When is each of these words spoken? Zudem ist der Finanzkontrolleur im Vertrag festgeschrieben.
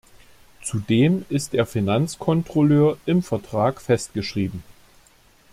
Zudem 0.63 1.25
ist 1.29 1.53
der 1.53 1.67
Finanzkontrolleur 1.67 2.97
im 3.05 3.21
Vertrag 3.21 3.79
festgeschrieben. 3.79 4.63